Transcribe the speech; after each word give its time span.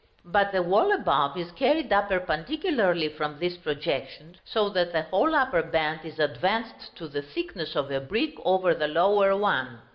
But 0.25 0.51
the 0.51 0.63
wall 0.63 0.91
above 0.91 1.37
is 1.37 1.51
carried 1.51 1.93
up 1.93 2.09
perpendicularly 2.09 3.07
from 3.07 3.37
this 3.37 3.55
projection, 3.55 4.37
so 4.43 4.67
that 4.69 4.93
the 4.93 5.03
whole 5.03 5.35
upper 5.35 5.61
band 5.61 5.99
is 6.05 6.17
advanced 6.17 6.95
to 6.95 7.07
the 7.07 7.21
thickness 7.21 7.75
of 7.75 7.91
a 7.91 8.01
brick 8.01 8.33
over 8.43 8.73
the 8.73 8.87
lower 8.87 9.37
one. 9.37 9.77